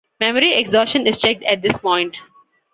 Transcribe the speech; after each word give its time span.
Memory 0.19 0.53
exhaustion 0.55 1.05
is 1.05 1.21
checked 1.21 1.43
at 1.43 1.61
this 1.61 1.77
point. 1.77 2.17